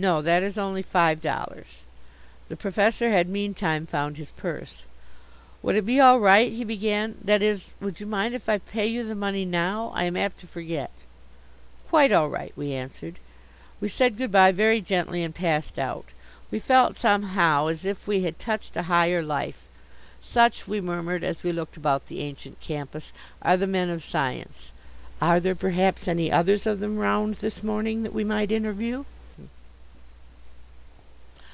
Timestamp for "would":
5.60-5.74, 7.80-7.98